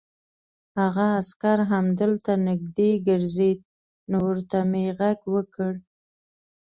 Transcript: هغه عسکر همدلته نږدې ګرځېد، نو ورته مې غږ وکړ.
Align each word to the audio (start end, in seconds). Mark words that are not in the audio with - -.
هغه 0.79 1.05
عسکر 1.19 1.57
همدلته 1.71 2.33
نږدې 2.47 2.91
ګرځېد، 3.07 3.59
نو 4.11 4.17
ورته 4.27 4.57
مې 4.71 4.83
غږ 4.99 5.19
وکړ. 5.33 5.73